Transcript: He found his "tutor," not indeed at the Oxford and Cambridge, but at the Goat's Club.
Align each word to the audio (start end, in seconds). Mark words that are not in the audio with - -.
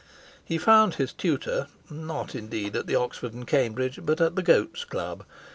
He 0.43 0.57
found 0.57 0.95
his 0.95 1.13
"tutor," 1.13 1.67
not 1.87 2.33
indeed 2.33 2.75
at 2.75 2.87
the 2.87 2.95
Oxford 2.95 3.35
and 3.35 3.45
Cambridge, 3.45 3.99
but 4.01 4.19
at 4.19 4.35
the 4.35 4.41
Goat's 4.41 4.83
Club. 4.83 5.25